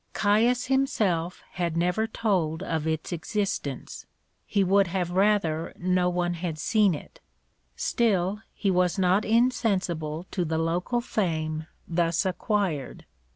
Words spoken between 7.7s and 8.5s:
still,